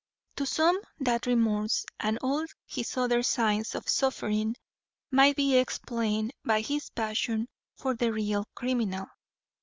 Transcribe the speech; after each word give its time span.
To 0.37 0.47
some 0.47 0.81
that 1.01 1.27
remorse 1.27 1.85
and 1.99 2.17
all 2.23 2.43
his 2.65 2.97
other 2.97 3.21
signs 3.21 3.75
of 3.75 3.87
suffering 3.87 4.55
might 5.11 5.35
be 5.35 5.55
explained 5.57 6.33
by 6.43 6.61
his 6.61 6.89
passion 6.89 7.47
for 7.75 7.93
the 7.93 8.11
real 8.11 8.47
criminal. 8.55 9.05